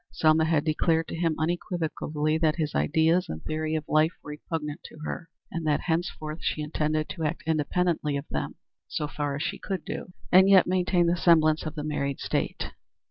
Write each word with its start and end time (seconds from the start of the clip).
Selma 0.11 0.45
had 0.45 0.65
declared 0.65 1.07
to 1.09 1.13
him, 1.15 1.35
unequivocally, 1.37 2.35
that 2.39 2.55
his 2.55 2.73
ideas 2.73 3.29
and 3.29 3.43
theory 3.43 3.75
of 3.75 3.87
life 3.87 4.11
were 4.23 4.29
repugnant 4.31 4.81
to 4.83 4.97
her, 5.05 5.29
and 5.51 5.63
that, 5.67 5.81
henceforth, 5.81 6.39
she 6.41 6.63
intended 6.63 7.07
to 7.07 7.21
act 7.23 7.43
independently 7.45 8.17
of 8.17 8.25
them, 8.31 8.55
so 8.87 9.07
far 9.07 9.35
as 9.35 9.43
she 9.43 9.59
could 9.59 9.85
do 9.85 10.05
so, 10.07 10.13
and 10.31 10.49
yet 10.49 10.65
maintain 10.65 11.05
the 11.05 11.15
semblance 11.15 11.67
of 11.67 11.75
the 11.75 11.83
married 11.83 12.19
state. 12.19 12.71